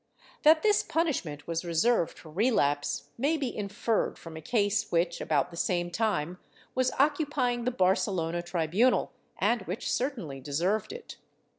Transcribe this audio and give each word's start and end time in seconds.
^ 0.39 0.41
That 0.41 0.63
this 0.63 0.81
punishment 0.81 1.45
was 1.45 1.63
reserved 1.63 2.17
for 2.17 2.31
relapse 2.31 3.09
may 3.19 3.37
be 3.37 3.55
inferred 3.55 4.17
from 4.17 4.35
a 4.35 4.41
case 4.41 4.91
which, 4.91 5.21
about 5.21 5.51
the 5.51 5.55
same 5.57 5.91
time, 5.91 6.39
was 6.73 6.91
occupying 6.97 7.65
the 7.65 7.69
Barcelona 7.69 8.41
tri 8.41 8.65
bunal 8.65 9.09
and 9.37 9.61
which 9.67 9.91
certainly 9.93 10.39
deserved 10.39 10.91
it. 10.91 11.17